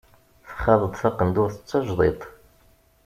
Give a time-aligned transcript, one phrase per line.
[0.49, 2.21] Txaḍ-d taqendurt d tajdiṭ.